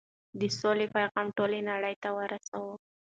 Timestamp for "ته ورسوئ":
2.03-2.71